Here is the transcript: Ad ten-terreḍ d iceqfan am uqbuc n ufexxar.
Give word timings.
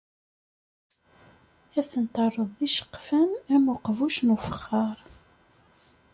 Ad 1.79 1.85
ten-terreḍ 1.91 2.49
d 2.57 2.59
iceqfan 2.67 3.31
am 3.53 3.63
uqbuc 3.73 4.17
n 4.21 4.33
ufexxar. 4.35 4.97